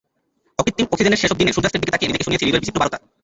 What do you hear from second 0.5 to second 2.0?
অকৃত্রিম অক্সিজেনের সেসব দিনে সূর্যাস্তের দিকে